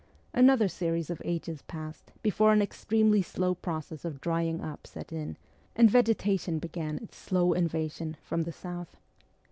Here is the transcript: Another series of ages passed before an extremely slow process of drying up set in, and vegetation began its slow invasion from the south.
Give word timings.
Another 0.33 0.67
series 0.67 1.11
of 1.11 1.21
ages 1.23 1.61
passed 1.61 2.11
before 2.23 2.51
an 2.53 2.59
extremely 2.63 3.21
slow 3.21 3.53
process 3.53 4.03
of 4.03 4.19
drying 4.19 4.59
up 4.59 4.87
set 4.87 5.13
in, 5.13 5.37
and 5.75 5.91
vegetation 5.91 6.57
began 6.57 6.97
its 6.97 7.15
slow 7.17 7.53
invasion 7.53 8.17
from 8.23 8.41
the 8.41 8.51
south. 8.51 8.97